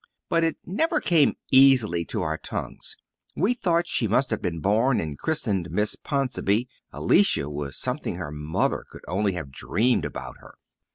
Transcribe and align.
But 0.29 0.43
it 0.43 0.57
never 0.65 0.99
came 0.99 1.35
easily 1.51 2.03
to 2.05 2.23
our 2.23 2.35
tongues; 2.39 2.97
we 3.35 3.53
thought 3.53 3.87
she 3.87 4.07
must 4.07 4.31
have 4.31 4.41
been 4.41 4.59
born 4.59 4.99
and 4.99 5.15
christened 5.15 5.69
Miss 5.69 5.95
Ponsonby; 5.95 6.67
"Alicia" 6.91 7.47
was 7.51 7.77
something 7.77 8.15
her 8.15 8.31
mother 8.31 8.83
could 8.89 9.03
only 9.07 9.33
have 9.33 9.51
dreamed 9.51 10.03
about 10.05 10.37
her. 10.39 10.55